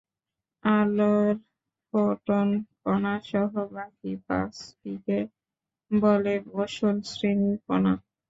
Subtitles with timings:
[0.63, 1.33] আলোর
[1.87, 2.47] ফোটন
[2.83, 5.19] কণাসহ বাকি পাঁচটিকে
[5.91, 7.93] বলে বোসন শ্রেণির কণা।